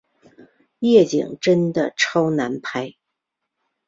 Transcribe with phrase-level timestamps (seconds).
[0.79, 2.95] 夜景真的超难拍